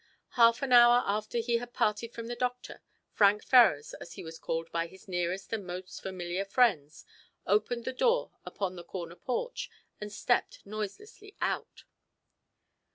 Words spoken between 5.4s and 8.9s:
and most familiar friends, opened the door upon the